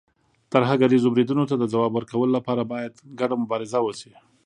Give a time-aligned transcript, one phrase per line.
[0.53, 4.13] ترهګریزو بریدونو ته د ځواب ورکولو لپاره، باید ګډه مبارزه وشي.